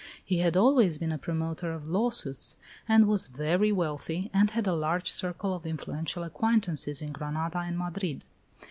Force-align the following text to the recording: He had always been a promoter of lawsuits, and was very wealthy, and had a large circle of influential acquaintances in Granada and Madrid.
He 0.25 0.39
had 0.39 0.57
always 0.57 0.97
been 0.97 1.11
a 1.11 1.19
promoter 1.19 1.71
of 1.71 1.87
lawsuits, 1.87 2.57
and 2.89 3.05
was 3.07 3.27
very 3.27 3.71
wealthy, 3.71 4.31
and 4.33 4.49
had 4.49 4.65
a 4.65 4.73
large 4.73 5.11
circle 5.11 5.53
of 5.53 5.63
influential 5.67 6.23
acquaintances 6.23 7.03
in 7.03 7.11
Granada 7.11 7.59
and 7.59 7.77
Madrid. 7.77 8.25